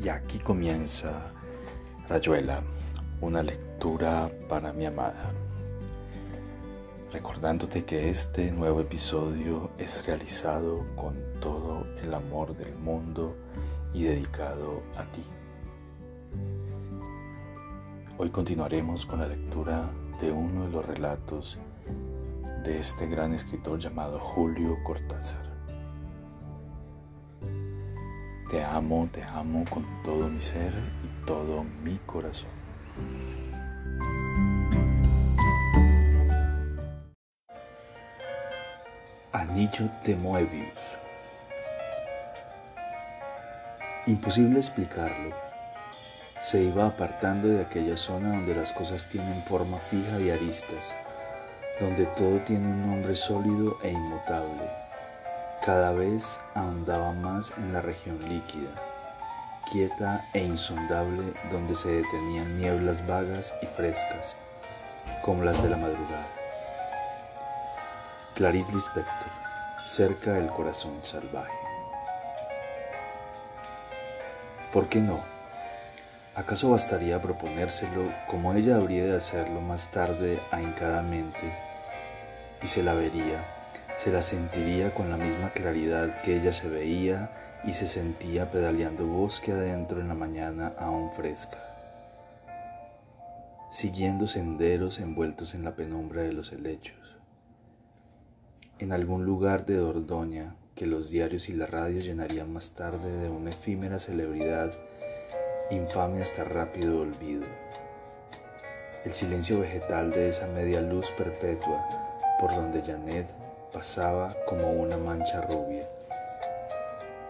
[0.00, 1.32] Y aquí comienza
[2.08, 2.62] Rayuela,
[3.20, 5.32] una lectura para mi amada.
[7.12, 13.34] Recordándote que este nuevo episodio es realizado con todo el amor del mundo
[13.92, 15.24] y dedicado a ti.
[18.18, 21.58] Hoy continuaremos con la lectura de uno de los relatos
[22.64, 25.47] de este gran escritor llamado Julio Cortázar.
[28.50, 30.72] Te amo, te amo con todo mi ser
[31.04, 32.48] y todo mi corazón.
[39.32, 40.80] Anillo de Moebius.
[44.06, 45.36] Imposible explicarlo.
[46.40, 50.96] Se iba apartando de aquella zona donde las cosas tienen forma fija y aristas
[51.80, 54.87] donde todo tiene un nombre sólido e inmutable.
[55.64, 58.70] Cada vez ahondaba más en la región líquida,
[59.70, 64.36] quieta e insondable, donde se detenían nieblas vagas y frescas,
[65.22, 66.26] como las de la madrugada.
[68.34, 69.32] Clarice Lispector,
[69.84, 71.52] cerca del corazón salvaje.
[74.72, 75.20] ¿Por qué no?
[76.34, 81.68] ¿Acaso bastaría proponérselo como ella habría de hacerlo más tarde ahincadamente?
[82.62, 83.44] y se la vería,
[84.08, 87.30] se la sentiría con la misma claridad que ella se veía
[87.64, 91.58] y se sentía pedaleando bosque adentro en la mañana aún fresca,
[93.70, 97.18] siguiendo senderos envueltos en la penumbra de los helechos.
[98.78, 103.28] En algún lugar de Dordoña que los diarios y la radio llenarían más tarde de
[103.28, 104.72] una efímera celebridad
[105.70, 107.44] infame hasta rápido olvido.
[109.04, 111.86] El silencio vegetal de esa media luz perpetua
[112.40, 115.88] por donde Janet pasaba como una mancha rubia.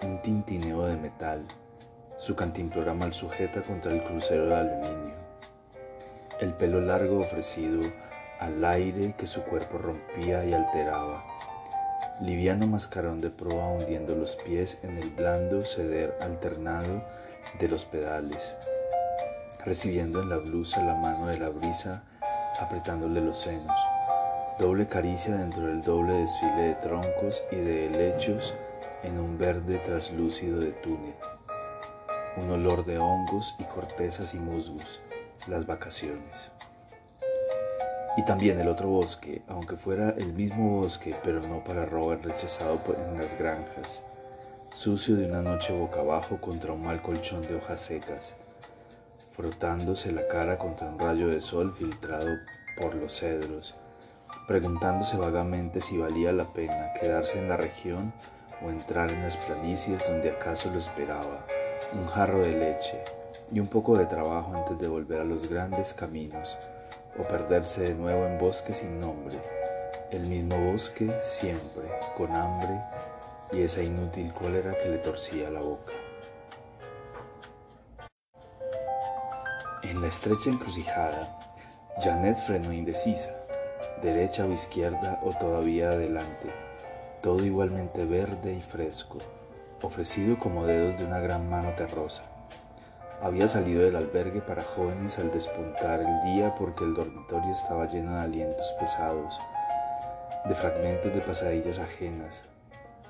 [0.02, 1.44] Un tintineo de metal,
[2.16, 5.16] su cantimplora mal sujeta contra el crucero de aluminio.
[6.40, 7.80] El pelo largo ofrecido
[8.38, 11.24] al aire que su cuerpo rompía y alteraba.
[12.20, 17.02] Liviano mascarón de proa hundiendo los pies en el blando ceder alternado
[17.58, 18.54] de los pedales,
[19.64, 22.04] recibiendo en la blusa la mano de la brisa
[22.60, 23.78] apretándole los senos
[24.58, 28.54] doble caricia dentro del doble desfile de troncos y de helechos
[29.04, 31.14] en un verde traslúcido de túnel,
[32.36, 35.00] un olor de hongos y cortezas y musgos,
[35.46, 36.50] las vacaciones.
[38.16, 42.80] Y también el otro bosque, aunque fuera el mismo bosque, pero no para Robert rechazado
[43.12, 44.02] en las granjas,
[44.72, 48.34] sucio de una noche boca abajo contra un mal colchón de hojas secas,
[49.36, 52.38] frotándose la cara contra un rayo de sol filtrado
[52.76, 53.76] por los cedros,
[54.46, 58.12] preguntándose vagamente si valía la pena quedarse en la región
[58.64, 61.44] o entrar en las planicies donde acaso lo esperaba.
[61.92, 62.98] Un jarro de leche
[63.52, 66.56] y un poco de trabajo antes de volver a los grandes caminos
[67.18, 69.38] o perderse de nuevo en bosque sin nombre,
[70.10, 71.84] el mismo bosque siempre,
[72.16, 72.80] con hambre
[73.52, 75.92] y esa inútil cólera que le torcía la boca.
[79.82, 81.38] En la estrecha encrucijada,
[81.98, 83.30] Janet frenó indecisa
[84.02, 86.48] derecha o izquierda o todavía adelante,
[87.20, 89.18] todo igualmente verde y fresco,
[89.82, 92.22] ofrecido como dedos de una gran mano terrosa.
[93.20, 98.14] Había salido del albergue para jóvenes al despuntar el día porque el dormitorio estaba lleno
[98.14, 99.36] de alientos pesados,
[100.44, 102.44] de fragmentos de pasadillas ajenas,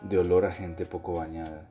[0.00, 1.66] de olor a gente poco bañada.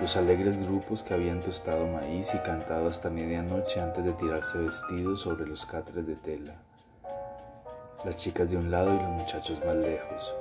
[0.00, 5.20] Los alegres grupos que habían tostado maíz y cantado hasta medianoche antes de tirarse vestidos
[5.20, 6.67] sobre los catres de tela
[8.04, 10.34] las chicas de un lado y los muchachos más lejos,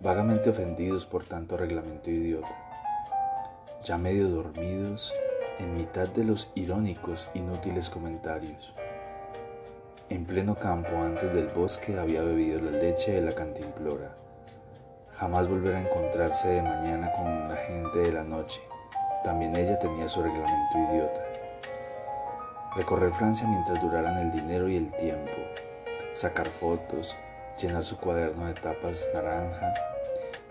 [0.00, 2.54] vagamente ofendidos por tanto reglamento idiota,
[3.82, 5.12] ya medio dormidos
[5.58, 8.74] en mitad de los irónicos inútiles comentarios.
[10.10, 14.14] En pleno campo antes del bosque había bebido la leche de la cantimplora.
[15.12, 18.60] Jamás volver a encontrarse de mañana con la gente de la noche.
[19.22, 21.20] También ella tenía su reglamento idiota.
[22.76, 25.32] Recorrer Francia mientras duraran el dinero y el tiempo,
[26.14, 27.16] sacar fotos,
[27.60, 29.74] llenar su cuaderno de tapas naranja,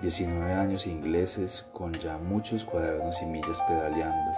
[0.02, 4.32] 19 años ingleses con ya muchos cuadernos y millas pedaleando,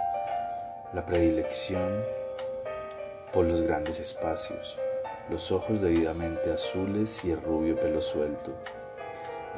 [0.92, 2.00] la predilección
[3.32, 4.78] por los grandes espacios,
[5.28, 8.54] los ojos debidamente azules y el rubio pelo suelto,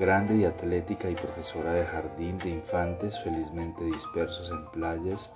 [0.00, 5.32] grande y atlética y profesora de jardín de infantes felizmente dispersos en playas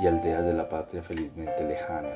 [0.00, 2.10] y aldeas de la patria felizmente lejana.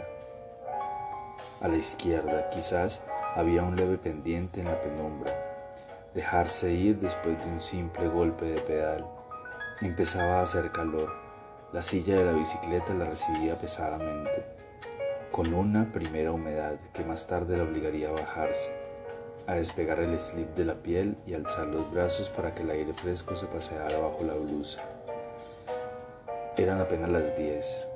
[1.61, 3.01] A la izquierda, quizás,
[3.37, 5.33] había un leve pendiente en la penumbra,
[6.15, 9.05] dejarse ir después de un simple golpe de pedal,
[9.83, 11.13] Empezaba a hacer calor.
[11.75, 14.43] La silla de la bicicleta la recibía pesadamente,
[15.31, 18.71] con una primera humedad que más tarde la obligaría a bajarse,
[19.47, 22.95] a despegar el slip de la piel y alzar los brazos para que el aire
[22.95, 24.81] fresco se paseara bajo la blusa.
[26.57, 27.87] Eran apenas las diez.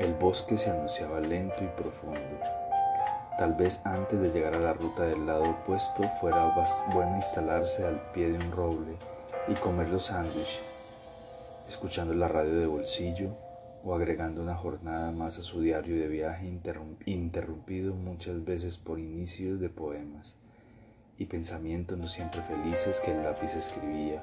[0.00, 2.61] El bosque se anunciaba lento y profundo.
[3.38, 6.54] Tal vez antes de llegar a la ruta del lado opuesto fuera
[6.92, 8.96] bueno instalarse al pie de un roble
[9.48, 10.62] y comer los sándwiches,
[11.68, 13.30] escuchando la radio de bolsillo
[13.84, 16.46] o agregando una jornada más a su diario de viaje
[17.06, 20.36] interrumpido muchas veces por inicios de poemas
[21.18, 24.22] y pensamientos no siempre felices que el lápiz escribía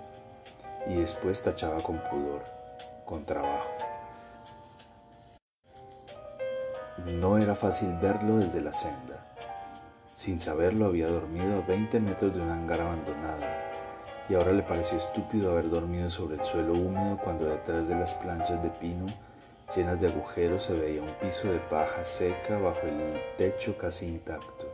[0.87, 2.43] y después tachaba con pudor,
[3.05, 3.88] con trabajo.
[7.05, 9.25] No era fácil verlo desde la senda.
[10.15, 13.45] Sin saberlo había dormido a 20 metros de un hangar abandonado
[14.29, 18.13] y ahora le pareció estúpido haber dormido sobre el suelo húmedo cuando detrás de las
[18.13, 19.05] planchas de pino
[19.75, 24.71] llenas de agujeros se veía un piso de paja seca bajo el techo casi intacto.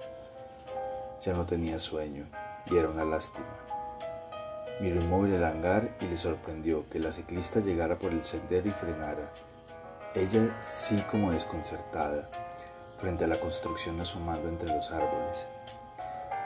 [1.23, 2.25] Ya no tenía sueño
[2.69, 3.45] y era una lástima.
[4.81, 8.71] Miró inmóvil el hangar y le sorprendió que la ciclista llegara por el sendero y
[8.71, 9.29] frenara
[10.15, 12.29] ella sí como desconcertada,
[12.99, 15.45] frente a la construcción asomando entre los árboles.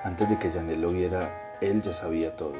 [0.03, 2.55] Antes de que Janet lo viera, él ya sabía todo,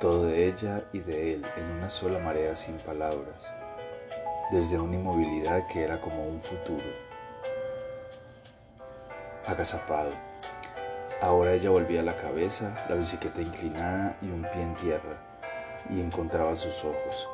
[0.00, 3.52] todo de ella y de él en una sola marea sin palabras,
[4.50, 6.84] desde una inmovilidad que era como un futuro.
[9.46, 10.10] Agazapado.
[11.22, 15.16] Ahora ella volvía la cabeza, la bicicleta inclinada y un pie en tierra,
[15.88, 17.28] y encontraba sus ojos.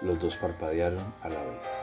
[0.00, 1.76] Los dos parpadearon a la vez.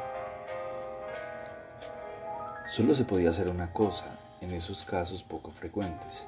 [2.76, 6.26] Solo se podía hacer una cosa en esos casos poco frecuentes,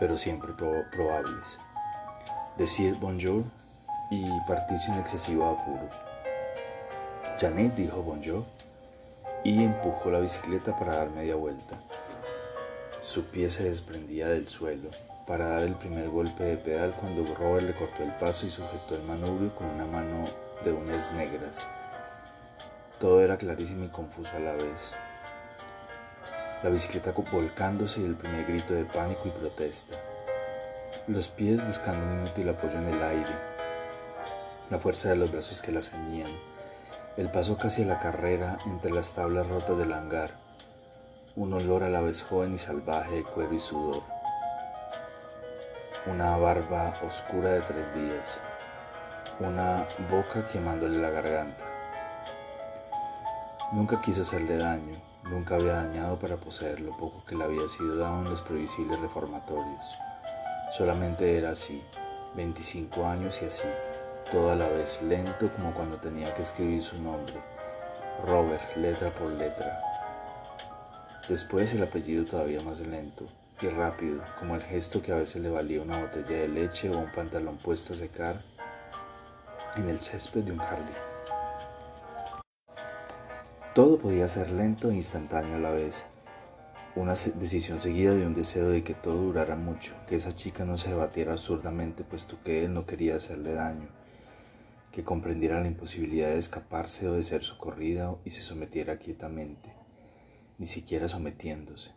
[0.00, 1.58] pero siempre probables.
[2.56, 3.44] Decir bonjour
[4.10, 5.90] y partir sin excesivo apuro.
[7.38, 8.46] Janet dijo bonjour
[9.44, 11.76] y empujó la bicicleta para dar media vuelta.
[13.02, 14.88] Su pie se desprendía del suelo
[15.26, 18.96] para dar el primer golpe de pedal cuando Robert le cortó el paso y sujetó
[18.96, 20.24] el manubrio con una mano
[20.64, 21.68] de unas negras.
[22.98, 24.94] Todo era clarísimo y confuso a la vez
[26.64, 29.98] la bicicleta volcándose y el primer grito de pánico y protesta.
[31.06, 33.32] Los pies buscando un inútil apoyo en el aire,
[34.70, 36.30] la fuerza de los brazos que la ceñían,
[37.18, 40.30] el paso casi a la carrera entre las tablas rotas del hangar,
[41.36, 44.02] un olor a la vez joven y salvaje de cuero y sudor,
[46.06, 48.40] una barba oscura de tres días,
[49.38, 51.64] una boca quemándole la garganta.
[53.72, 57.96] Nunca quiso hacerle daño, Nunca había dañado para poseer lo poco que le había sido
[57.96, 59.98] dado en los previsibles reformatorios.
[60.76, 61.82] Solamente era así,
[62.36, 63.68] 25 años y así,
[64.30, 67.34] todo a la vez lento como cuando tenía que escribir su nombre,
[68.26, 69.80] Robert, letra por letra.
[71.28, 73.24] Después el apellido todavía más lento
[73.62, 76.98] y rápido, como el gesto que a veces le valía una botella de leche o
[76.98, 78.42] un pantalón puesto a secar
[79.76, 81.13] en el césped de un jardín.
[83.74, 86.04] Todo podía ser lento e instantáneo a la vez.
[86.94, 90.78] Una decisión seguida de un deseo de que todo durara mucho, que esa chica no
[90.78, 93.88] se debatiera absurdamente puesto que él no quería hacerle daño,
[94.92, 99.72] que comprendiera la imposibilidad de escaparse o de ser socorrida y se sometiera quietamente,
[100.58, 101.90] ni siquiera sometiéndose,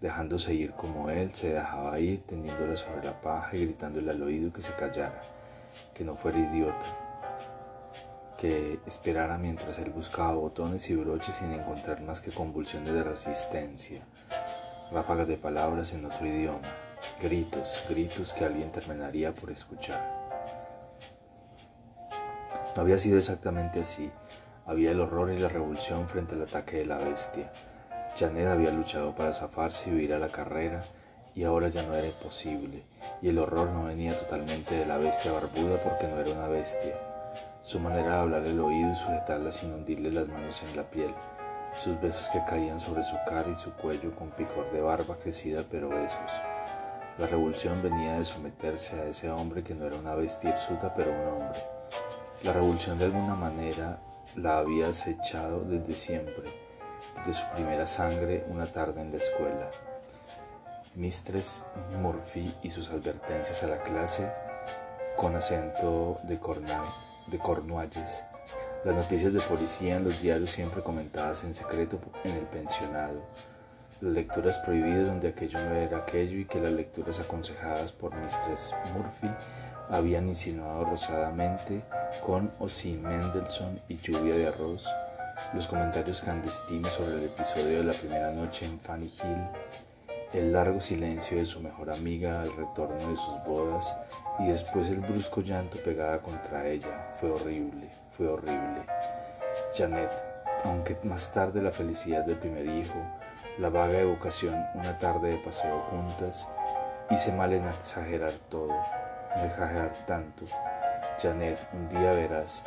[0.00, 4.52] dejándose ir como él se dejaba ir, tendiéndola sobre la paja y gritándole al oído
[4.52, 5.22] que se callara,
[5.94, 7.01] que no fuera idiota,
[8.42, 14.02] que esperara mientras él buscaba botones y broches sin encontrar más que convulsiones de resistencia,
[14.90, 16.68] ráfagas de palabras en otro idioma,
[17.22, 20.02] gritos, gritos que alguien terminaría por escuchar.
[22.74, 24.10] No había sido exactamente así,
[24.66, 27.48] había el horror y la revulsión frente al ataque de la bestia.
[28.18, 30.82] Janet había luchado para zafarse y huir a la carrera,
[31.36, 32.82] y ahora ya no era posible,
[33.22, 37.11] y el horror no venía totalmente de la bestia barbuda porque no era una bestia,
[37.62, 41.14] su manera de hablar el oído y sujetarla sin hundirle las manos en la piel,
[41.72, 45.62] sus besos que caían sobre su cara y su cuello con picor de barba crecida
[45.70, 46.32] pero besos.
[47.18, 51.12] La revolución venía de someterse a ese hombre que no era una bestia hirsuta pero
[51.12, 51.60] un hombre.
[52.42, 54.00] La revolución de alguna manera
[54.36, 56.50] la había acechado desde siempre,
[57.24, 59.70] desde su primera sangre una tarde en la escuela.
[60.94, 61.64] Mistress
[62.00, 64.30] Murphy y sus advertencias a la clase
[65.16, 66.84] con acento de cornal
[67.26, 68.24] de Cornualles,
[68.84, 73.22] las noticias de policía en los diarios siempre comentadas en secreto en el pensionado,
[74.00, 78.74] las lecturas prohibidas donde aquello no era aquello y que las lecturas aconsejadas por Mistress
[78.94, 79.30] Murphy
[79.88, 81.82] habían insinuado rosadamente,
[82.24, 84.86] con o sin Mendelssohn y lluvia de arroz,
[85.54, 89.46] los comentarios clandestinos sobre el episodio de la primera noche en Fanny Hill,
[90.34, 93.94] el largo silencio de su mejor amiga al retorno de sus bodas
[94.38, 97.12] y después el brusco llanto pegada contra ella.
[97.20, 98.82] Fue horrible, fue horrible.
[99.76, 100.10] Janet,
[100.64, 102.98] aunque más tarde la felicidad del primer hijo,
[103.58, 106.48] la vaga evocación, una tarde de paseo juntas,
[107.10, 108.74] hice mal en exagerar todo,
[109.36, 110.46] no exagerar tanto.
[111.20, 112.64] Janet, un día verás,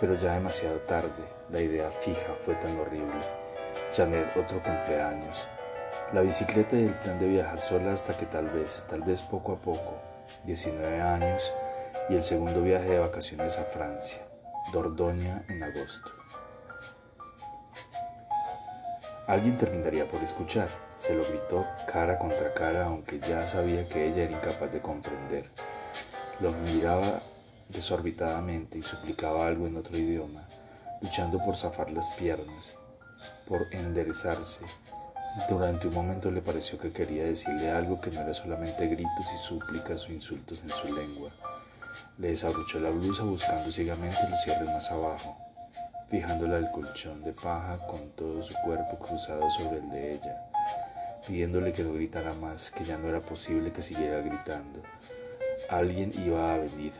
[0.00, 3.14] pero ya demasiado tarde, la idea fija fue tan horrible.
[3.94, 5.46] Janet, otro cumpleaños.
[6.12, 9.52] La bicicleta y el plan de viajar sola hasta que tal vez, tal vez poco
[9.52, 9.94] a poco,
[10.44, 11.52] 19 años,
[12.08, 14.18] y el segundo viaje de vacaciones a Francia,
[14.72, 16.10] Dordoña en agosto.
[19.26, 24.22] Alguien terminaría por escuchar, se lo gritó cara contra cara, aunque ya sabía que ella
[24.22, 25.50] era incapaz de comprender.
[26.40, 27.20] Lo miraba
[27.68, 30.46] desorbitadamente y suplicaba algo en otro idioma,
[31.02, 32.76] luchando por zafar las piernas,
[33.48, 34.60] por enderezarse.
[35.48, 39.36] Durante un momento le pareció que quería decirle algo que no era solamente gritos y
[39.36, 41.30] súplicas o insultos en su lengua.
[42.18, 45.36] Le desabrochó la blusa buscando ciegamente los cierres más abajo,
[46.08, 50.42] fijándola al colchón de paja con todo su cuerpo cruzado sobre el de ella,
[51.26, 54.82] pidiéndole que no gritara más, que ya no era posible que siguiera gritando.
[55.68, 56.94] Alguien iba a venir.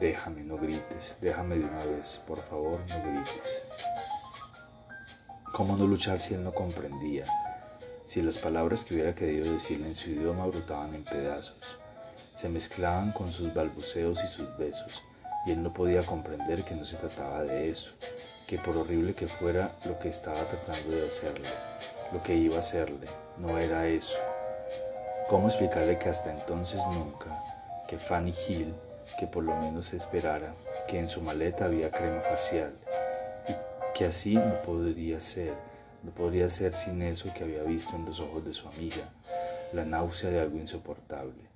[0.00, 3.62] Déjame, no grites, déjame de una vez, por favor, no grites.
[5.52, 7.24] ¿Cómo no luchar si él no comprendía?
[8.08, 11.58] Si las palabras que hubiera querido decirle en su idioma brotaban en pedazos,
[12.34, 15.02] se mezclaban con sus balbuceos y sus besos,
[15.44, 17.90] y él no podía comprender que no se trataba de eso,
[18.46, 21.50] que por horrible que fuera lo que estaba tratando de hacerle,
[22.10, 24.16] lo que iba a hacerle, no era eso.
[25.28, 27.44] ¿Cómo explicarle que hasta entonces nunca,
[27.86, 28.72] que Fanny Hill,
[29.18, 30.54] que por lo menos esperara,
[30.88, 32.72] que en su maleta había crema facial,
[33.46, 33.52] y
[33.94, 35.52] que así no podría ser,
[36.02, 39.12] no podría ser sin eso que había visto en los ojos de su amiga,
[39.72, 41.48] la náusea de algo insoportable.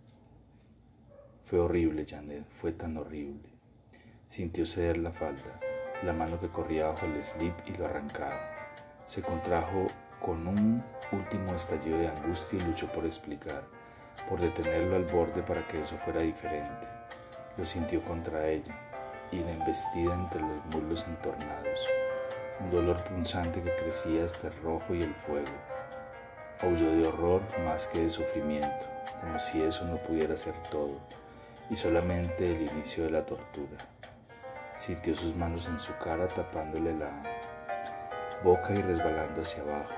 [1.46, 3.48] Fue horrible, Janet, fue tan horrible.
[4.26, 5.60] Sintió ceder la falda,
[6.02, 8.40] la mano que corría bajo el slip y lo arrancaba.
[9.06, 9.86] Se contrajo
[10.20, 10.82] con un
[11.12, 13.62] último estallido de angustia y luchó por explicar,
[14.28, 16.88] por detenerlo al borde para que eso fuera diferente.
[17.58, 18.74] Lo sintió contra ella
[19.30, 21.86] y la embestida entre los muslos entornados,
[22.60, 25.46] un dolor punzante que crecía hasta el rojo y el fuego.
[26.60, 28.86] Aulló de horror más que de sufrimiento,
[29.20, 31.00] como si eso no pudiera ser todo,
[31.70, 33.78] y solamente el inicio de la tortura.
[34.76, 37.10] Sintió sus manos en su cara tapándole la
[38.42, 39.94] boca y resbalando hacia abajo.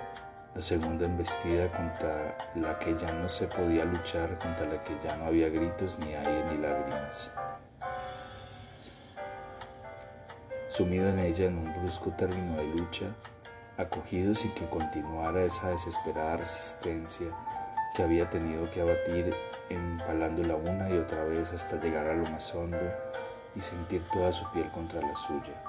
[0.54, 5.16] La segunda embestida contra la que ya no se podía luchar, contra la que ya
[5.16, 7.30] no había gritos, ni aire, ni lágrimas.
[10.76, 13.06] Sumido en ella en un brusco término de lucha,
[13.76, 17.28] acogido sin que continuara esa desesperada resistencia
[17.94, 19.32] que había tenido que abatir,
[19.70, 22.92] empalándola una y otra vez hasta llegar a lo más hondo,
[23.54, 25.62] y sentir toda su piel contra la suya.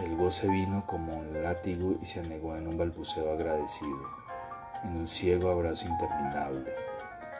[0.00, 4.02] El goce vino como un látigo y se anegó en un balbuceo agradecido,
[4.84, 6.74] en un ciego abrazo interminable,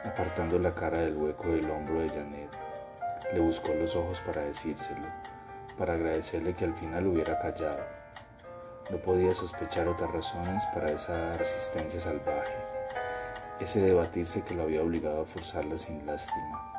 [0.03, 2.49] apartando la cara del hueco del hombro de Janet.
[3.33, 5.05] Le buscó los ojos para decírselo,
[5.81, 7.83] para agradecerle que al final hubiera callado.
[8.91, 12.53] No podía sospechar otras razones para esa resistencia salvaje,
[13.59, 16.71] ese debatirse que lo había obligado a forzarla sin lástima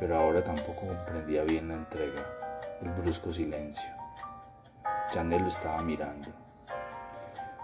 [0.00, 2.24] pero ahora tampoco comprendía bien la entrega,
[2.80, 3.90] el brusco silencio.
[5.12, 6.30] Janet lo estaba mirando.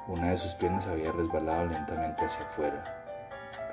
[0.06, 2.84] Una de sus piernas había resbalado lentamente hacia afuera.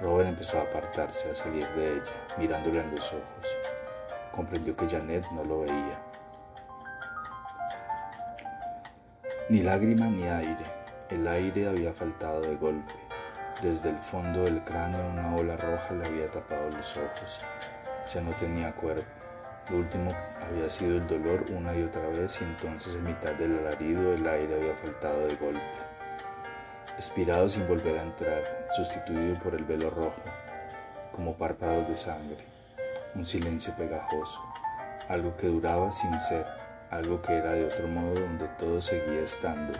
[0.01, 3.57] Robert empezó a apartarse, a salir de ella, mirándola en los ojos.
[4.33, 5.99] Comprendió que Janet no lo veía.
[9.49, 10.65] Ni lágrima ni aire.
[11.09, 12.93] El aire había faltado de golpe.
[13.61, 17.43] Desde el fondo del cráneo una ola roja le había tapado los ojos
[18.11, 19.03] ya no tenía cuerpo.
[19.69, 23.57] Lo último había sido el dolor una y otra vez y entonces en mitad del
[23.59, 25.61] alarido el aire había faltado de golpe.
[26.97, 30.21] Expirado sin volver a entrar, sustituido por el velo rojo,
[31.11, 32.45] como párpados de sangre,
[33.15, 34.41] un silencio pegajoso,
[35.09, 36.45] algo que duraba sin ser,
[36.97, 39.73] algo que era de otro modo donde todo seguía estando,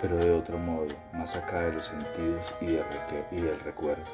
[0.00, 2.78] pero de otro modo, más acá de los sentidos y,
[3.36, 4.10] y del recuerdo.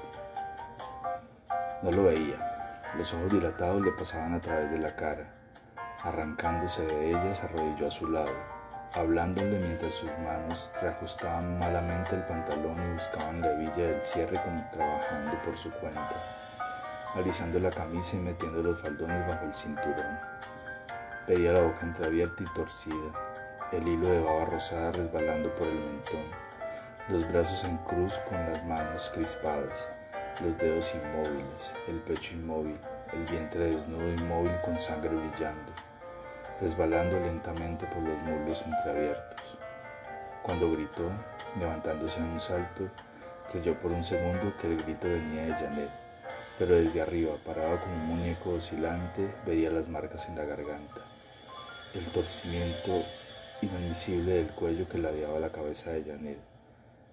[1.82, 2.36] No lo veía,
[2.96, 5.32] los ojos dilatados le pasaban a través de la cara.
[6.02, 8.34] Arrancándose de ella, se arrodilló a su lado,
[8.92, 14.62] hablándole mientras sus manos reajustaban malamente el pantalón y buscaban la hebilla del cierre como
[14.70, 16.10] trabajando por su cuenta.
[17.14, 20.18] alisando la camisa y metiendo los faldones bajo el cinturón.
[21.28, 23.10] Veía la boca entreabierta y torcida,
[23.72, 26.24] el hilo de baba rosada resbalando por el mentón,
[27.08, 29.88] los brazos en cruz con las manos crispadas,
[30.40, 32.78] los dedos inmóviles, el pecho inmóvil,
[33.12, 35.72] el vientre desnudo inmóvil con sangre brillando,
[36.60, 39.58] resbalando lentamente por los muslos entreabiertos.
[40.44, 41.10] Cuando gritó,
[41.58, 42.88] levantándose en un salto,
[43.50, 45.90] creyó por un segundo que el grito venía de Janet,
[46.56, 51.00] pero desde arriba, parado como un muñeco oscilante, veía las marcas en la garganta,
[51.94, 53.02] el torcimiento
[53.62, 56.38] inadmisible del cuello que ladeaba la cabeza de Janet.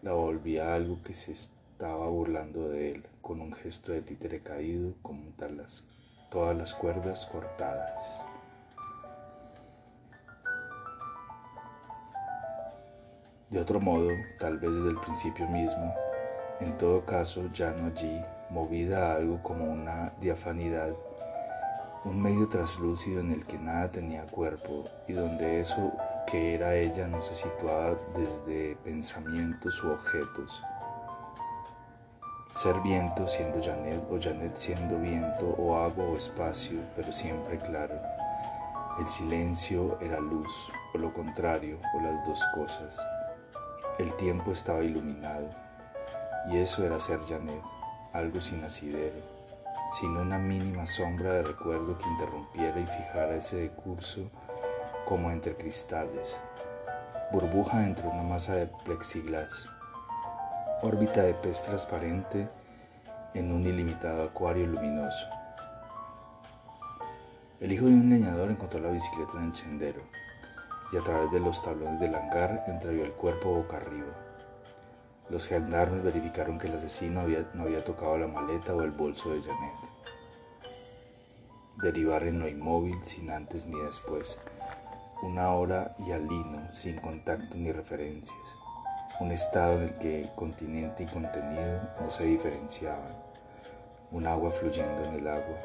[0.01, 4.93] La volvía algo que se estaba burlando de él, con un gesto de títere caído,
[5.01, 5.85] como las,
[6.29, 8.21] todas las cuerdas cortadas.
[13.49, 15.93] De otro modo, tal vez desde el principio mismo,
[16.59, 20.95] en todo caso ya no allí, movida a algo como una diafanidad,
[22.05, 25.93] un medio traslúcido en el que nada tenía cuerpo y donde eso
[26.27, 30.61] que era ella no se situaba desde pensamientos u objetos.
[32.55, 37.99] Ser viento siendo Janet o Janet siendo viento o agua o espacio, pero siempre claro.
[38.99, 42.99] El silencio era luz o lo contrario o las dos cosas.
[43.97, 45.49] El tiempo estaba iluminado
[46.51, 47.61] y eso era ser Janet,
[48.11, 49.32] algo sin asidero,
[49.93, 54.27] sin una mínima sombra de recuerdo que interrumpiera y fijara ese curso
[55.05, 56.39] como entre cristales,
[57.31, 59.65] burbuja entre una masa de plexiglas,
[60.81, 62.47] órbita de pez transparente
[63.35, 65.27] en un ilimitado acuario luminoso.
[67.59, 70.01] El hijo de un leñador encontró la bicicleta en el sendero
[70.91, 74.32] y a través de los tablones del hangar entrevió el cuerpo boca arriba.
[75.33, 77.23] Los gendarmes verificaron que el asesino
[77.55, 79.73] no había tocado la maleta o el bolso de Janet.
[81.81, 84.39] Derivar en lo inmóvil sin antes ni después.
[85.23, 88.37] Una hora y al lino sin contacto ni referencias.
[89.21, 93.17] Un estado en el que continente y contenido no se diferenciaban.
[94.11, 95.57] Un agua fluyendo en el agua,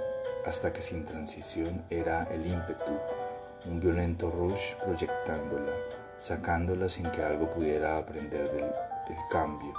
[0.46, 2.98] hasta que sin transición era el ímpetu
[3.66, 5.72] un violento rush proyectándola,
[6.16, 8.70] sacándola sin que algo pudiera aprender del
[9.30, 9.72] cambio.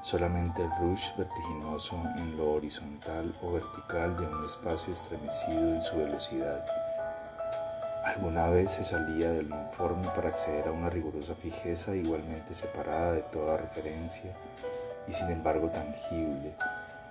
[0.00, 5.96] Solamente el rush vertiginoso en lo horizontal o vertical de un espacio estremecido y su
[5.96, 6.64] velocidad.
[8.04, 13.22] Alguna vez se salía del informe para acceder a una rigurosa fijeza igualmente separada de
[13.22, 14.30] toda referencia
[15.08, 16.54] y sin embargo tangible.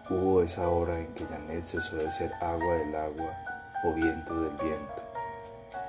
[0.09, 3.33] Hubo esa hora en que Janet cesó de ser agua del agua
[3.85, 5.03] o viento del viento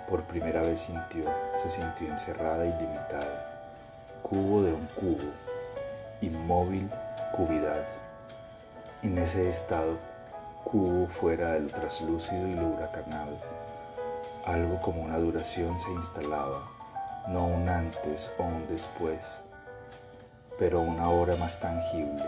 [0.09, 3.71] por primera vez sintió, se sintió encerrada y limitada.
[4.23, 5.33] Cubo de un cubo,
[6.27, 6.89] inmóvil
[7.37, 7.85] cuvidad.
[9.03, 9.99] En ese estado,
[10.65, 13.37] cubo fuera de lo traslúcido y lo huracanado.
[14.47, 16.63] Algo como una duración se instalaba,
[17.29, 19.41] no un antes o un después,
[20.59, 22.25] pero una hora más tangible,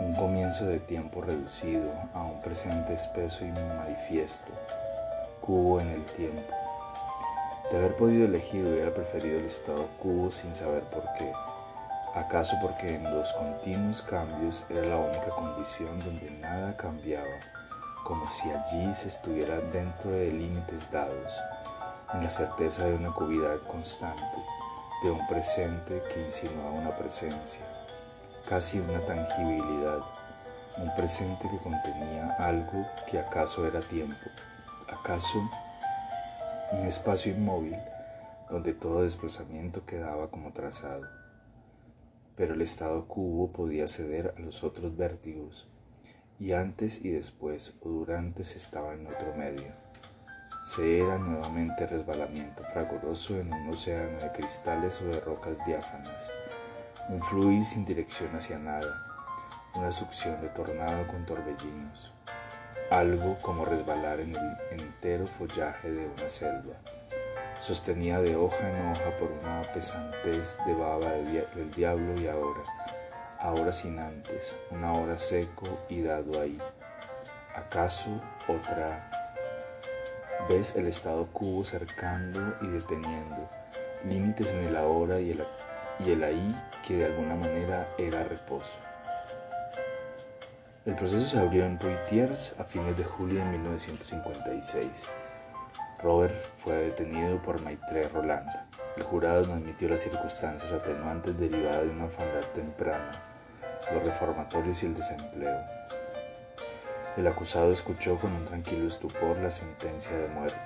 [0.00, 4.52] un comienzo de tiempo reducido a un presente espeso y manifiesto,
[5.40, 6.54] cubo en el tiempo.
[7.70, 11.30] De haber podido elegir hubiera preferido el estado cubo sin saber por qué.
[12.14, 17.26] ¿Acaso porque en los continuos cambios era la única condición donde nada cambiaba,
[18.02, 21.38] como si allí se estuviera dentro de límites dados,
[22.14, 24.22] en la certeza de una cuvidad constante,
[25.02, 27.60] de un presente que insinuaba una presencia,
[28.48, 30.00] casi una tangibilidad,
[30.78, 34.16] un presente que contenía algo que acaso era tiempo,
[34.88, 35.38] acaso
[36.72, 37.76] un espacio inmóvil
[38.48, 41.17] donde todo desplazamiento quedaba como trazado.
[42.38, 45.68] Pero el estado cubo podía ceder a los otros vértigos,
[46.40, 49.74] y antes y después o durante se estaba en otro medio.
[50.62, 56.32] Se era nuevamente resbalamiento fragoroso en un océano de cristales o de rocas diáfanas,
[57.10, 59.02] un fluir sin dirección hacia nada,
[59.74, 62.12] una succión de tornado con torbellinos
[62.90, 66.74] algo como resbalar en el entero follaje de una selva,
[67.58, 72.62] sostenida de hoja en hoja por una pesantez de baba del diablo y ahora,
[73.40, 76.58] ahora sin antes, una hora seco y dado ahí.
[77.54, 78.08] ¿Acaso
[78.46, 79.10] otra
[80.48, 83.48] vez el estado cubo cercando y deteniendo,
[84.04, 85.44] límites en el ahora y el,
[85.98, 88.78] y el ahí que de alguna manera era reposo?
[90.86, 95.06] El proceso se abrió en Poitiers a fines de julio de 1956.
[96.02, 98.48] Robert fue detenido por Maitre Roland.
[98.96, 103.10] El jurado no admitió las circunstancias atenuantes derivadas de una orfandad temprana,
[103.92, 105.64] los reformatorios y el desempleo.
[107.16, 110.56] El acusado escuchó con un tranquilo estupor la sentencia de muerte,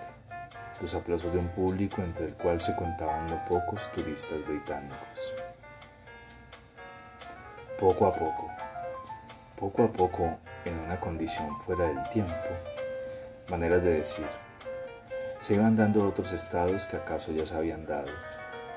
[0.83, 5.33] los aplausos de un público entre el cual se contaban no pocos turistas británicos.
[7.81, 8.51] Poco a poco,
[9.59, 12.33] poco a poco, en una condición fuera del tiempo,
[13.49, 14.27] maneras de decir,
[15.43, 18.13] se iban dando otros estados que acaso ya se habían dado,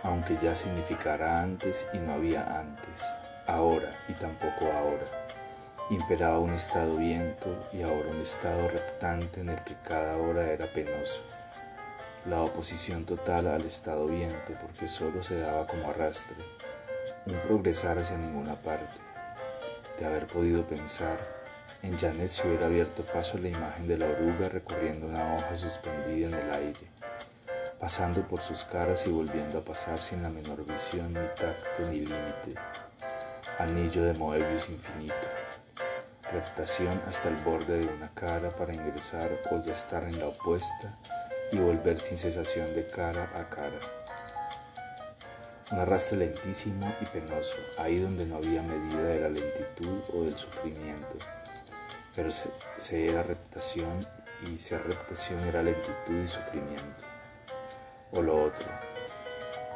[0.01, 3.06] aunque ya significara antes y no había antes,
[3.45, 5.06] ahora y tampoco ahora.
[5.91, 10.65] Imperaba un estado viento y ahora un estado reptante en el que cada hora era
[10.65, 11.21] penoso.
[12.28, 16.36] La oposición total al estado viento porque solo se daba como arrastre,
[17.28, 18.95] un progresar hacia ninguna parte.
[19.99, 21.19] De haber podido pensar,
[21.81, 26.27] en Janet se hubiera abierto paso la imagen de la oruga recorriendo una hoja suspendida
[26.27, 26.88] en el aire,
[27.79, 31.99] pasando por sus caras y volviendo a pasar sin la menor visión, ni tacto, ni
[31.99, 32.55] límite.
[33.59, 35.13] Anillo de Moebius infinito.
[36.31, 40.97] Reptación hasta el borde de una cara para ingresar o ya estar en la opuesta
[41.51, 43.79] y volver sin cesación de cara a cara.
[45.71, 50.38] Un arrastre lentísimo y penoso, ahí donde no había medida de la lentitud o del
[50.38, 51.17] sufrimiento
[52.15, 54.06] pero se, era reputación
[54.43, 57.04] y ser reputación era lentitud y sufrimiento.
[58.12, 58.67] O lo otro,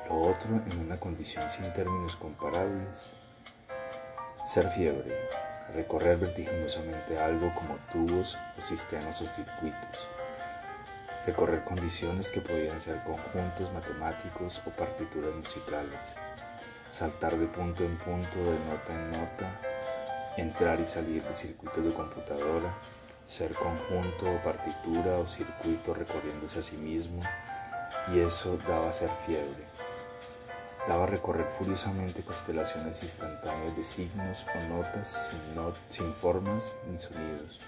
[0.08, 3.12] lo otro en una condición sin términos comparables.
[4.46, 5.28] Ser fiebre,
[5.76, 10.08] recorrer vertiginosamente algo como tubos o sistemas o circuitos,
[11.26, 16.00] recorrer condiciones que podían ser conjuntos matemáticos o partituras musicales,
[16.90, 19.69] saltar de punto en punto, de nota en nota,
[20.38, 22.74] entrar y salir de circuitos de computadora,
[23.26, 27.22] ser conjunto o partitura o circuito recorriéndose a sí mismo,
[28.14, 29.68] y eso daba a ser fiebre.
[30.88, 37.60] Daba a recorrer furiosamente constelaciones instantáneas de signos o notas sin, sin formas ni sonidos.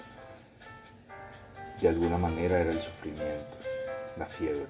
[1.80, 3.58] De alguna manera era el sufrimiento,
[4.18, 4.70] la fiebre.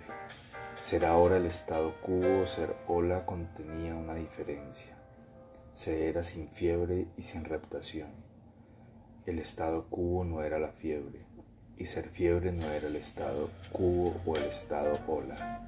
[0.82, 5.01] Ser ahora el estado cubo o ser ola contenía una diferencia
[5.73, 8.10] se era sin fiebre y sin reptación.
[9.25, 11.25] El estado cubo no era la fiebre,
[11.77, 15.62] y ser fiebre no era el estado cubo o el estado ola.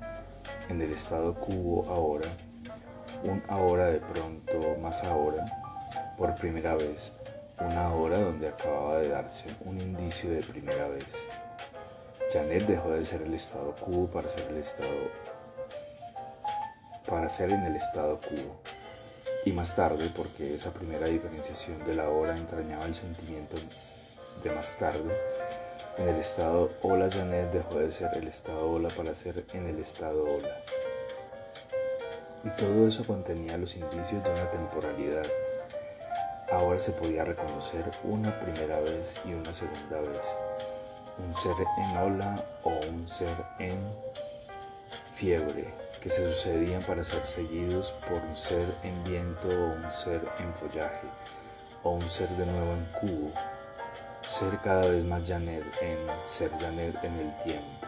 [0.70, 2.28] En el estado cubo ahora,
[3.24, 5.46] un ahora de pronto más ahora,
[6.18, 7.14] por primera vez,
[7.60, 11.16] una hora donde acababa de darse un indicio de primera vez.
[12.32, 14.90] Janet dejó de ser el estado cubo para ser el estado
[17.08, 18.60] para ser en el estado cubo
[19.46, 23.58] y más tarde, porque esa primera diferenciación de la hora entrañaba el sentimiento
[24.44, 25.14] de más tarde,
[25.98, 29.80] en el estado hola Janet dejó de ser el estado hola para ser en el
[29.80, 30.58] estado hola.
[32.44, 35.26] Y todo eso contenía los indicios de una temporalidad.
[36.52, 40.36] Ahora se podía reconocer una primera vez y una segunda vez.
[41.20, 43.78] Un ser en hola o un ser en
[45.16, 50.22] fiebre que se sucedían para ser seguidos por un ser en viento o un ser
[50.38, 51.08] en follaje
[51.82, 53.32] o un ser de nuevo en cubo,
[54.28, 57.88] ser cada vez más Janet en ser Janet en el tiempo,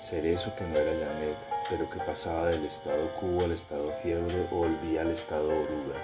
[0.00, 1.36] ser eso que no era Janet,
[1.68, 6.00] pero que pasaba del estado cubo al estado fiebre o volvía al estado oruga,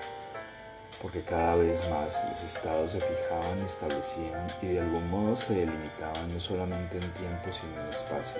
[1.00, 6.30] porque cada vez más los estados se fijaban establecían y de algún modo se delimitaban
[6.30, 8.36] no solamente en tiempo sino en espacio.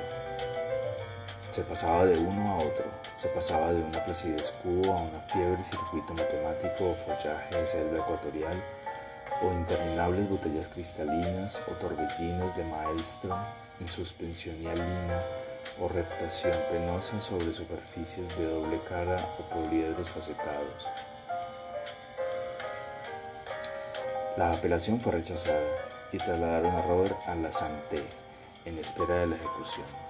[1.50, 2.84] Se pasaba de uno a otro,
[3.14, 7.98] se pasaba de una placidez cubo a una fiebre circuito matemático o follaje de selva
[7.98, 8.62] ecuatorial,
[9.42, 13.38] o interminables botellas cristalinas o torbellinos de maelstrom
[13.80, 15.22] en suspensión y alina
[15.80, 20.88] o reptación penosa sobre superficies de doble cara o poliedros facetados.
[24.36, 25.60] La apelación fue rechazada
[26.12, 28.04] y trasladaron a Robert a la Santé
[28.64, 30.07] en espera de la ejecución.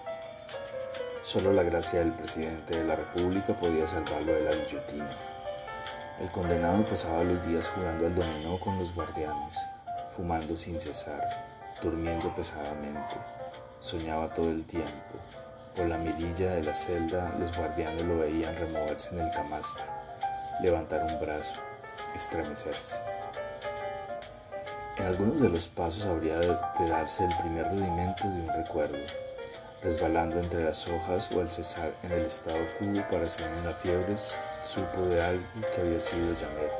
[1.28, 5.10] Solo la gracia del presidente de la República podía salvarlo de la guillotina.
[6.22, 9.58] El condenado pasaba los días jugando al dominó con los guardianes,
[10.16, 11.22] fumando sin cesar,
[11.82, 13.16] durmiendo pesadamente.
[13.78, 14.90] Soñaba todo el tiempo.
[15.76, 19.84] Por la mirilla de la celda los guardianes lo veían removerse en el camastro,
[20.62, 21.60] levantar un brazo,
[22.16, 22.96] estremecerse.
[24.96, 29.27] En algunos de los pasos habría de darse el primer rudimento de un recuerdo
[29.82, 33.76] resbalando entre las hojas o al cesar en el estado cubo para salir en las
[33.78, 34.32] fiebres,
[34.72, 36.72] supo de algo que había sido Janet.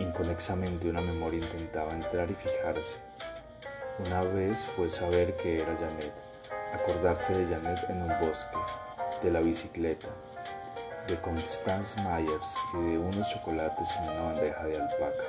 [0.00, 2.98] Inconexamente una memoria intentaba entrar y fijarse.
[4.06, 6.12] Una vez fue saber que era Janet,
[6.72, 8.56] acordarse de Janet en un bosque,
[9.22, 10.06] de la bicicleta,
[11.08, 15.24] de Constance Myers y de unos chocolates en una bandeja de alpaca.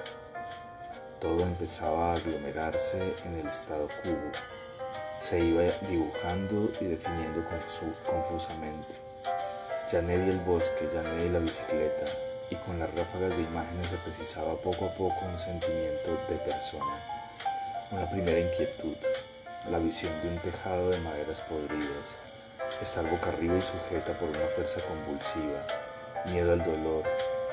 [1.20, 4.32] todo empezaba a aglomerarse en el estado cubo,
[5.20, 7.44] se iba dibujando y definiendo
[8.06, 8.88] confusamente.
[9.92, 12.06] Janet y el bosque, Janet y la bicicleta,
[12.50, 16.96] y con las ráfagas de imágenes se precisaba poco a poco un sentimiento de persona,
[17.92, 18.96] una primera inquietud,
[19.70, 22.16] la visión de un tejado de maderas podridas,
[22.82, 25.66] estar boca arriba y sujeta por una fuerza convulsiva,
[26.28, 27.04] miedo al dolor,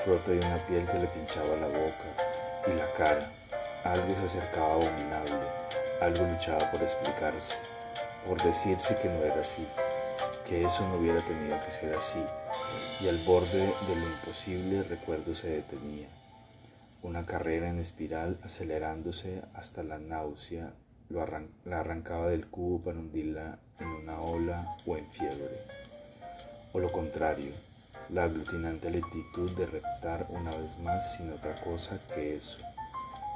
[0.05, 2.05] frote de una piel que le pinchaba la boca
[2.67, 3.29] y la cara,
[3.83, 5.56] algo se acercaba abominable,
[6.01, 7.55] algo luchaba por explicarse,
[8.25, 9.67] por decirse que no era así,
[10.47, 12.23] que eso no hubiera tenido que ser así,
[13.01, 16.07] y al borde de lo imposible recuerdo se detenía.
[17.03, 20.73] Una carrera en espiral acelerándose hasta la náusea
[21.09, 25.61] la arrancaba del cubo para hundirla en una ola o en fiebre.
[26.73, 27.51] O lo contrario,
[28.09, 32.57] la aglutinante lentitud de reptar una vez más sin otra cosa que eso,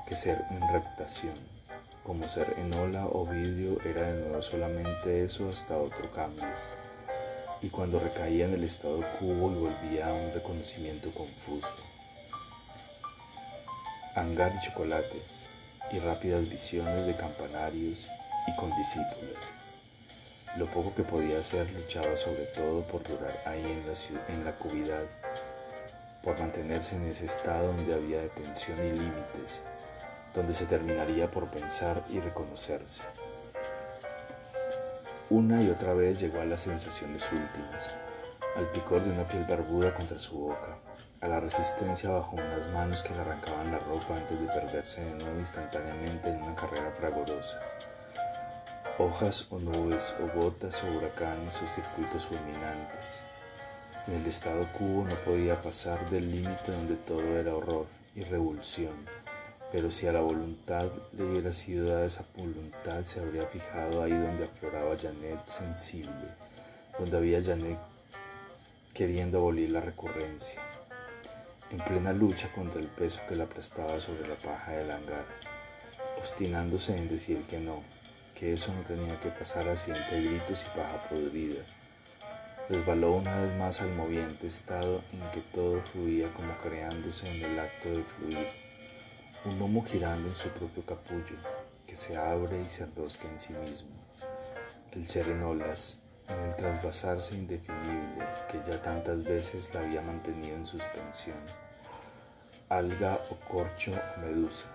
[0.08, 1.36] que ser en reptación,
[2.04, 6.46] como ser en ola o vidrio era de nuevo solamente eso hasta otro cambio.
[7.62, 11.74] Y cuando recaía en el estado cubo y volvía a un reconocimiento confuso.
[14.16, 15.22] Hangar y chocolate,
[15.92, 18.10] y rápidas visiones de campanarios
[18.48, 19.38] y con discípulos.
[20.58, 23.94] Lo poco que podía hacer luchaba sobre todo por durar ahí en la,
[24.34, 25.04] en la cuvidad,
[26.24, 29.62] por mantenerse en ese estado donde había detención y límites,
[30.34, 33.04] donde se terminaría por pensar y reconocerse.
[35.30, 37.90] Una y otra vez llegó a las sensaciones últimas,
[38.56, 40.78] al picor de una piel barbuda contra su boca,
[41.22, 45.24] a la resistencia bajo unas manos que le arrancaban la ropa antes de perderse de
[45.24, 47.60] nuevo instantáneamente en una carrera fragorosa.
[48.98, 53.22] Hojas o nubes o botas o huracanes o circuitos fulminantes.
[54.08, 58.96] En el estado cubo no podía pasar del límite donde todo era horror y revulsión,
[59.72, 64.12] pero si a la voluntad le hubiera sido dada esa voluntad se habría fijado ahí
[64.12, 66.12] donde afloraba Janet sensible,
[67.00, 67.78] donde había Janet
[68.94, 70.62] queriendo abolir la recurrencia,
[71.72, 75.26] en plena lucha contra el peso que la aplastaba sobre la paja del hangar,
[76.20, 77.82] obstinándose en decir que no,
[78.36, 81.64] que eso no tenía que pasar así entre gritos y paja podrida.
[82.70, 87.60] Resbaló una vez más al moviente estado en que todo fluía como creándose en el
[87.60, 88.48] acto de fluir,
[89.44, 91.36] un humo girando en su propio capullo,
[91.88, 93.90] que se abre y se enrosca en sí mismo.
[94.92, 95.98] El ser en olas,
[96.30, 101.38] en el trasvasarse indefinible que ya tantas veces la había mantenido en suspensión,
[102.70, 104.68] alga o corcho o medusa,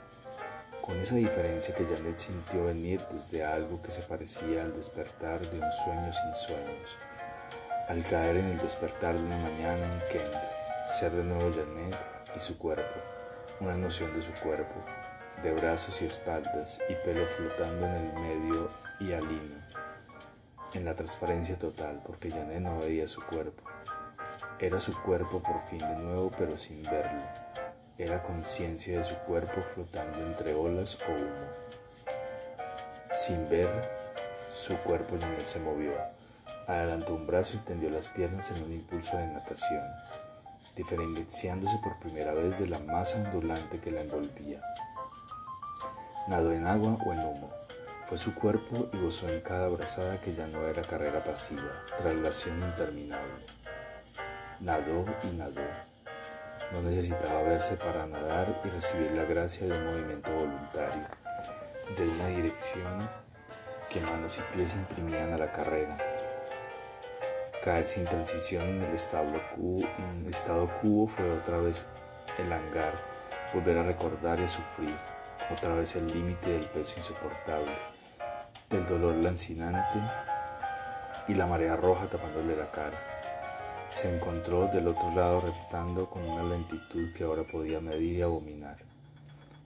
[0.84, 5.60] con esa diferencia que Janet sintió venir desde algo que se parecía al despertar de
[5.60, 6.90] un sueño sin sueños,
[7.88, 10.34] al caer en el despertar de una mañana en Kent,
[10.98, 11.96] ser de nuevo Janet
[12.36, 13.00] y su cuerpo,
[13.60, 14.74] una noción de su cuerpo,
[15.42, 18.68] de brazos y espaldas y pelo flotando en el medio
[19.00, 19.66] y alino
[20.76, 23.62] en la transparencia total, porque Janet no veía su cuerpo.
[24.58, 27.22] Era su cuerpo por fin de nuevo, pero sin verlo.
[27.98, 31.46] Era conciencia de su cuerpo flotando entre olas o humo.
[33.18, 33.68] Sin ver,
[34.54, 35.92] su cuerpo no se movió.
[36.66, 39.82] Adelantó un brazo y tendió las piernas en un impulso de natación,
[40.76, 44.60] diferenciándose por primera vez de la masa ondulante que la envolvía.
[46.28, 47.50] Nadó en agua o en humo.
[48.08, 52.60] Fue su cuerpo y gozó en cada abrazada que ya no era carrera pasiva, traslación
[52.60, 53.44] interminable.
[54.60, 55.62] Nadó y nadó.
[56.72, 61.06] No necesitaba verse para nadar y recibir la gracia de un movimiento voluntario,
[61.96, 63.08] de una dirección
[63.90, 65.96] que manos y pies imprimían a la carrera.
[67.66, 71.84] Caer sin transición en el estado cubo, en el estado cubo fue otra vez
[72.38, 72.94] el hangar,
[73.52, 74.94] volver a recordar y sufrir,
[75.52, 77.72] otra vez el límite del peso insoportable
[78.70, 79.98] del dolor lancinante
[81.26, 82.96] y la marea roja tapándole la cara.
[83.90, 88.76] Se encontró del otro lado reptando con una lentitud que ahora podía medir y abominar.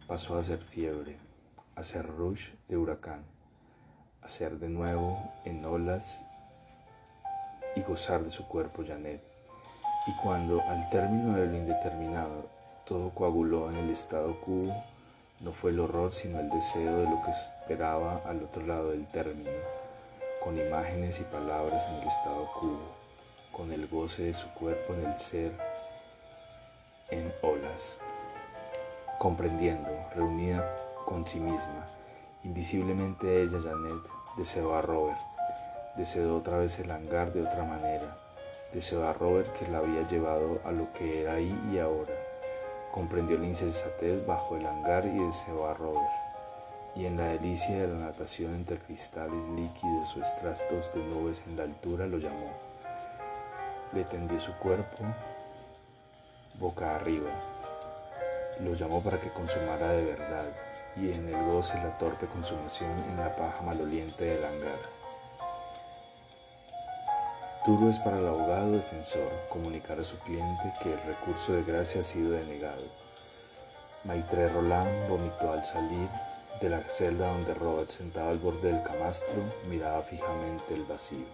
[0.06, 1.18] Pasó a ser fiebre,
[1.74, 3.26] a ser rush de huracán,
[4.22, 6.22] a ser de nuevo en olas
[7.76, 9.22] y gozar de su cuerpo Janet.
[10.06, 12.48] Y cuando al término de lo indeterminado
[12.84, 14.74] todo coaguló en el estado cubo,
[15.42, 19.06] no fue el horror, sino el deseo de lo que esperaba al otro lado del
[19.06, 19.50] término,
[20.42, 22.94] con imágenes y palabras en el estado cubo,
[23.52, 25.52] con el goce de su cuerpo en el ser
[27.10, 27.96] en olas,
[29.18, 30.64] comprendiendo, reunida
[31.04, 31.86] con sí misma,
[32.44, 34.02] invisiblemente ella, Janet,
[34.36, 35.18] deseó a Robert,
[36.00, 38.16] deseó otra vez el hangar de otra manera,
[38.72, 42.12] deseó a Robert que la había llevado a lo que era ahí y ahora
[42.92, 46.10] Comprendió la insensatez bajo el hangar y deseó a Robert.
[46.96, 51.56] Y en la delicia de la natación entre cristales líquidos o estratos de nubes en
[51.56, 52.50] la altura lo llamó.
[53.92, 55.04] Le tendió su cuerpo
[56.58, 57.30] boca arriba.
[58.60, 60.46] Lo llamó para que consumara de verdad
[60.96, 64.99] y en el goce la torpe consumación en la paja maloliente del hangar.
[67.66, 72.00] Duro es para el abogado defensor comunicar a su cliente que el recurso de gracia
[72.00, 72.84] ha sido denegado.
[74.04, 76.08] Maitre Roland vomitó al salir
[76.58, 81.26] de la celda donde Robert, sentado al borde del camastro, miraba fijamente el vacío.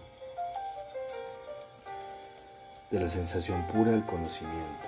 [2.91, 4.87] De la sensación pura del conocimiento,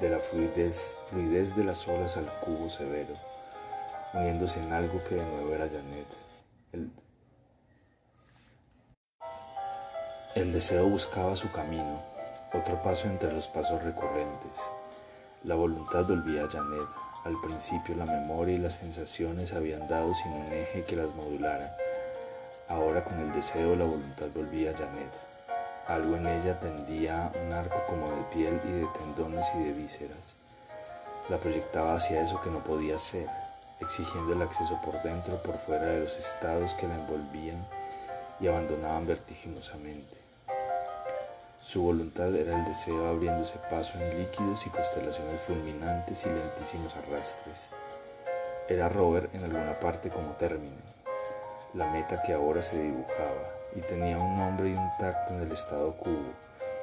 [0.00, 3.14] de la fluidez, fluidez de las olas al cubo severo,
[4.12, 6.06] uniéndose en algo que de nuevo era Janet,
[6.72, 6.90] el
[10.34, 12.00] El deseo buscaba su camino,
[12.52, 14.62] otro paso entre los pasos recurrentes.
[15.44, 16.88] La voluntad volvía a Janet.
[17.24, 21.76] Al principio la memoria y las sensaciones habían dado sin un eje que las modulara.
[22.68, 25.12] Ahora con el deseo la voluntad volvía a Janet.
[25.86, 30.34] Algo en ella tendía un arco como de piel y de tendones y de vísceras.
[31.28, 33.28] La proyectaba hacia eso que no podía ser,
[33.80, 37.64] exigiendo el acceso por dentro, por fuera de los estados que la envolvían
[38.40, 40.23] y abandonaban vertiginosamente.
[41.64, 47.68] Su voluntad era el deseo abriéndose paso en líquidos y constelaciones fulminantes y lentísimos arrastres.
[48.68, 50.76] Era Robert en alguna parte como término,
[51.72, 55.52] la meta que ahora se dibujaba, y tenía un nombre y un tacto en el
[55.52, 56.34] estado cubo,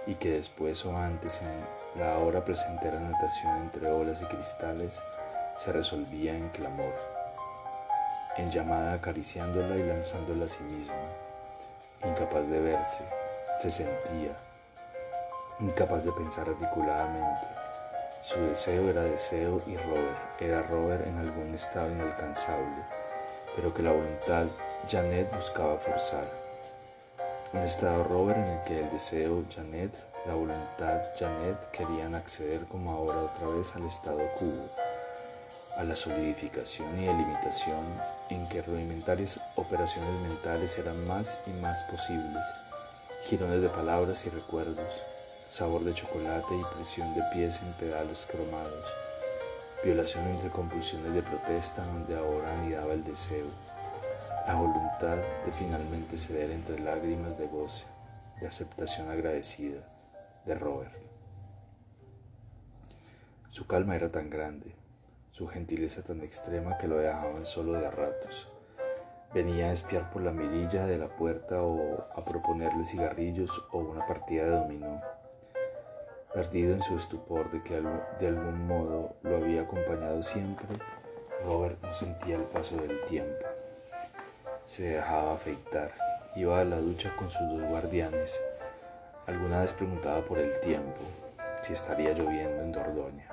[0.08, 5.00] y que después o antes en la ahora presentera natación entre olas y cristales
[5.58, 6.96] se resolvía en clamor,
[8.36, 11.06] en llamada acariciándola y lanzándola a sí misma,
[12.04, 13.04] incapaz de verse,
[13.60, 14.36] se sentía,
[15.62, 17.42] incapaz de pensar articuladamente.
[18.24, 22.84] Su deseo era deseo y Robert era Robert en algún estado inalcanzable,
[23.56, 24.46] pero que la voluntad
[24.90, 26.26] Janet buscaba forzar.
[27.54, 29.92] Un estado Robert en el que el deseo Janet,
[30.26, 34.70] la voluntad Janet querían acceder como ahora otra vez al estado cubo,
[35.78, 37.86] a la solidificación y delimitación
[38.30, 42.46] en que rudimentarias operaciones mentales eran más y más posibles,
[43.24, 45.11] girones de palabras y recuerdos,
[45.52, 48.86] sabor de chocolate y presión de pies en pedales cromados,
[49.84, 53.48] violación entre compulsiones de protesta donde ahora anidaba el deseo,
[54.48, 57.86] la voluntad de finalmente ceder entre lágrimas de goce,
[58.40, 59.82] de aceptación agradecida
[60.46, 60.94] de Robert.
[63.50, 64.74] Su calma era tan grande,
[65.32, 68.48] su gentileza tan extrema que lo dejaban solo de a ratos.
[69.34, 74.08] Venía a espiar por la mirilla de la puerta o a proponerle cigarrillos o una
[74.08, 75.02] partida de dominó
[76.34, 77.82] Perdido en su estupor de que
[78.20, 80.68] de algún modo lo había acompañado siempre,
[81.44, 83.46] Robert no sentía el paso del tiempo.
[84.64, 85.92] Se dejaba afeitar,
[86.38, 88.40] iba a la ducha con sus dos guardianes.
[89.28, 91.02] Alguna vez preguntaba por el tiempo,
[91.60, 93.28] si estaría lloviendo en Dordoña.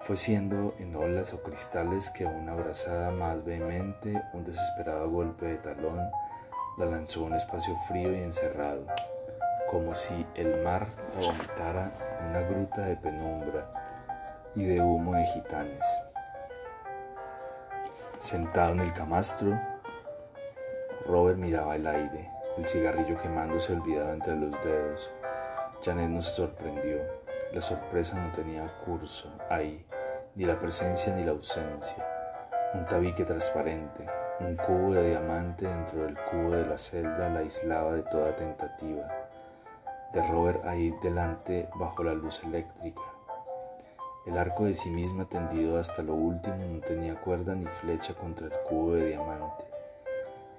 [0.00, 5.56] Fue siendo en olas o cristales que una abrazada más vehemente, un desesperado golpe de
[5.58, 6.10] talón,
[6.78, 8.86] la lanzó a un espacio frío y encerrado,
[9.70, 11.92] como si el mar vomitara
[12.28, 13.70] una gruta de penumbra
[14.56, 15.84] y de humo de gitanes.
[18.18, 19.58] Sentado en el camastro,
[21.06, 22.28] Robert miraba el aire,
[22.58, 25.10] el cigarrillo quemándose olvidado entre los dedos.
[25.84, 26.98] Janet no se sorprendió.
[27.52, 29.86] La sorpresa no tenía curso ahí,
[30.34, 32.04] ni la presencia ni la ausencia.
[32.74, 34.04] Un tabique transparente,
[34.40, 39.19] un cubo de diamante dentro del cubo de la celda la aislaba de toda tentativa
[40.12, 43.00] de Robert ahí delante bajo la luz eléctrica.
[44.26, 48.46] El arco de sí misma tendido hasta lo último no tenía cuerda ni flecha contra
[48.46, 49.64] el cubo de diamante.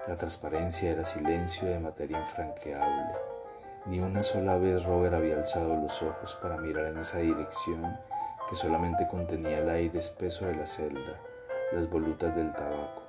[0.07, 3.11] La transparencia era silencio de materia infranqueable.
[3.85, 7.97] Ni una sola vez Robert había alzado los ojos para mirar en esa dirección
[8.49, 11.19] que solamente contenía el aire espeso de la celda,
[11.73, 13.03] las volutas del tabaco.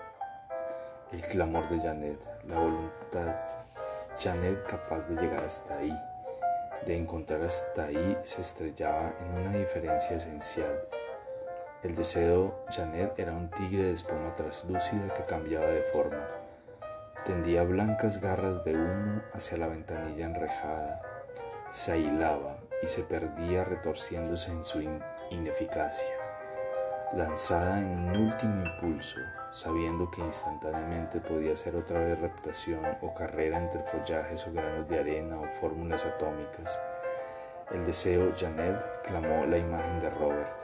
[1.13, 3.37] El clamor de Janet, la voluntad,
[4.19, 5.93] Janet capaz de llegar hasta ahí
[6.87, 10.89] de encontrar hasta ahí se estrellaba en una diferencia esencial.
[11.83, 16.27] El deseo Janet era un tigre de espuma traslúcida que cambiaba de forma.
[17.25, 21.03] Tendía blancas garras de humo hacia la ventanilla enrejada.
[21.71, 24.81] Se ahilaba y se perdía retorciéndose en su
[25.31, 26.22] ineficacia
[27.15, 33.59] lanzada en un último impulso, sabiendo que instantáneamente podía ser otra vez reputación o carrera
[33.59, 36.81] entre follajes o granos de arena o fórmulas atómicas.
[37.71, 40.59] El deseo, Janet, clamó la imagen de Robert.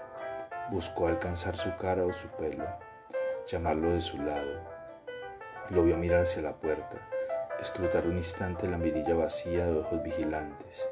[0.71, 2.65] Buscó alcanzar su cara o su pelo,
[3.47, 4.61] llamarlo de su lado.
[5.71, 6.97] Lo vio mirar hacia la puerta,
[7.61, 10.89] escrutar un instante la mirilla vacía de ojos vigilantes.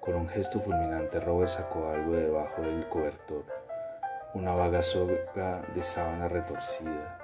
[0.00, 3.44] Con un gesto fulminante, Robert sacó algo de debajo del cobertor,
[4.34, 7.18] una vaga soga de sábana retorcida.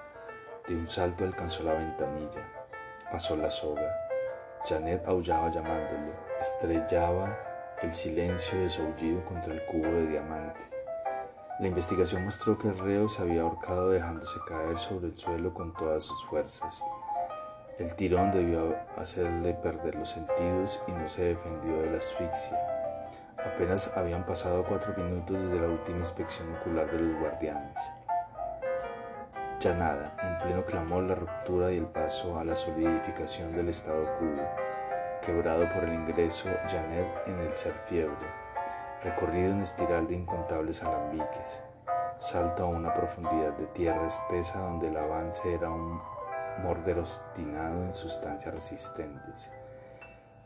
[0.67, 2.41] De un salto alcanzó la ventanilla,
[3.11, 3.91] pasó la soga.
[4.65, 7.37] Janet aullaba llamándolo, estrellaba
[7.83, 10.61] el silencio de su aullido contra el cubo de diamante.
[11.59, 15.75] La investigación mostró que el reo se había ahorcado dejándose caer sobre el suelo con
[15.75, 16.83] todas sus fuerzas.
[17.79, 22.72] El tirón debió hacerle perder los sentidos y no se defendió de la asfixia.
[23.45, 27.79] Apenas habían pasado cuatro minutos desde la última inspección ocular de los guardianes.
[29.59, 34.09] Ya nada, en pleno clamor la ruptura y el paso a la solidificación del estado
[34.19, 34.49] cubo
[35.25, 38.27] quebrado por el ingreso Janet en el ser fiebre,
[39.03, 41.63] recorrido en espiral de incontables alambiques,
[42.19, 46.01] salto a una profundidad de tierra espesa donde el avance era un
[46.63, 49.49] morder obstinado en sustancias resistentes,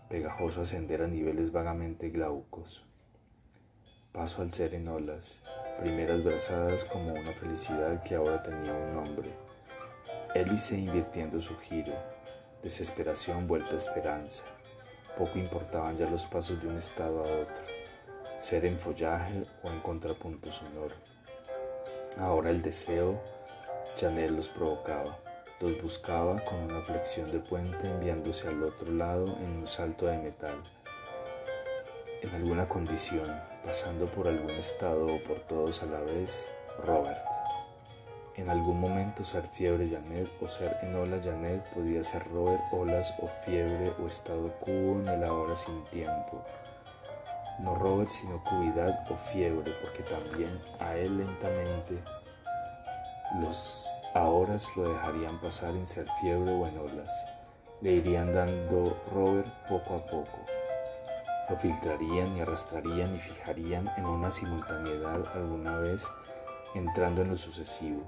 [0.09, 2.85] pegajoso ascender a niveles vagamente glaucos.
[4.13, 5.43] Paso al ser en olas,
[5.81, 9.31] primeras brazadas como una felicidad que ahora tenía un nombre.
[10.35, 11.93] Hélice invirtiendo su giro,
[12.63, 14.45] desesperación vuelta a esperanza.
[15.19, 17.63] Poco importaban ya los pasos de un estado a otro,
[18.39, 20.95] ser en follaje o en contrapunto sonoro.
[22.19, 23.21] Ahora el deseo,
[23.99, 25.19] Janet los provocaba,
[25.61, 30.19] los buscaba con una flexión de puente enviándose al otro lado en un salto de
[30.19, 30.63] metal.
[32.21, 33.27] En alguna condición,
[33.65, 36.53] pasando por algún estado o por todos a la vez,
[36.85, 37.25] Robert.
[38.37, 43.15] En algún momento ser fiebre Janet o ser en ola Janet podía ser Robert olas
[43.23, 46.45] o fiebre o estado cubo en el ahora sin tiempo.
[47.61, 51.99] No Robert sino cuidad o fiebre porque también a él lentamente
[53.41, 57.11] los ahora lo dejarían pasar en ser fiebre o en olas.
[57.81, 60.39] Le irían dando Robert poco a poco.
[61.49, 66.07] Lo filtrarían y arrastrarían y fijarían en una simultaneidad alguna vez
[66.75, 68.05] entrando en lo sucesivo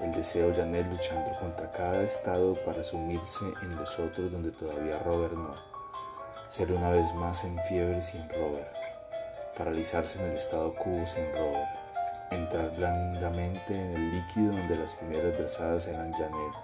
[0.00, 5.34] el deseo Janet luchando contra cada estado para sumirse en los otros donde todavía Robert
[5.34, 5.54] no.
[6.48, 8.74] Ser una vez más en fiebre sin Robert.
[9.56, 11.83] Paralizarse en el estado cubo sin Robert.
[12.30, 16.54] Entrar blandamente en el líquido donde las primeras versadas eran Janet.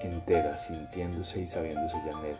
[0.00, 2.38] Entera, sintiéndose y sabiéndose Janet.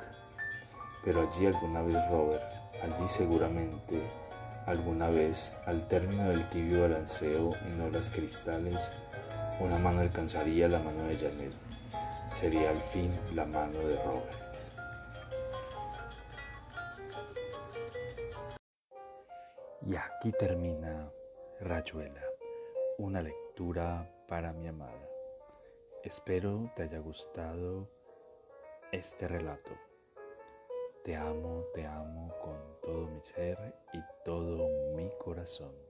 [1.05, 2.53] Pero allí alguna vez Robert,
[2.83, 4.01] allí seguramente
[4.67, 8.91] alguna vez, al término del tibio balanceo en olas cristales,
[9.61, 11.53] una mano alcanzaría la mano de Janet.
[12.29, 14.43] Sería al fin la mano de Robert.
[19.85, 21.11] Y aquí termina
[21.65, 22.25] Rayuela,
[22.99, 25.09] una lectura para mi amada.
[26.03, 27.89] Espero te haya gustado
[28.91, 29.71] este relato.
[31.05, 35.82] Te amo, te amo con todo mi ser y todo mi corazón.